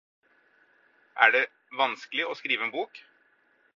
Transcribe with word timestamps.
Er 1.27 1.35
det 1.35 1.43
vanskelig 1.81 2.25
å 2.31 2.39
skrive 2.41 2.67
en 2.69 2.77
bok? 2.79 3.03